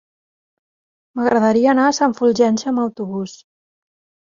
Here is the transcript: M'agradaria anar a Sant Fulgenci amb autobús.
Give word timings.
M'agradaria 1.21 1.69
anar 1.75 1.85
a 1.91 1.95
Sant 2.01 2.19
Fulgenci 2.23 2.69
amb 2.77 2.87
autobús. 2.89 3.41